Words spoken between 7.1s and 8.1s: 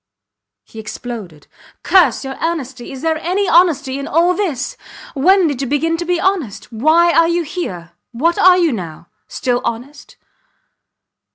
are you here?